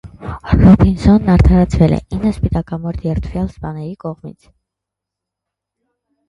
Ռոբինսոնն 0.59 1.27
արդարացվել 1.33 1.93
է 1.97 1.99
ինը 2.17 2.31
սպիտակամորթ 2.37 3.05
երդվյալ 3.09 3.45
սպաների 3.53 3.93
կողմից։ 4.05 4.49